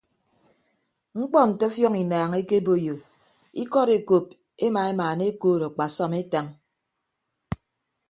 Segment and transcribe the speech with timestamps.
[1.17, 2.95] Mkpọ nte ọfiọñ inaañ ekeboiyo
[3.61, 4.25] ikọd ekop
[4.65, 6.45] ema emaana ekood akpasọm etañ.